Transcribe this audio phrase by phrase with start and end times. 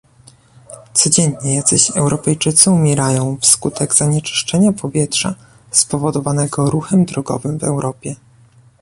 [0.93, 5.35] Codziennie jacyś Europejczycy umierają wskutek zanieczyszczenia powietrza
[5.71, 8.15] spowodowanego ruchem drogowym w Europie